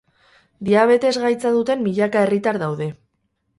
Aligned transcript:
Diabetes 0.69 1.11
gaitza 1.27 1.53
duten 1.59 1.85
milaka 1.89 2.25
herritar 2.25 2.61
daude. 2.67 2.91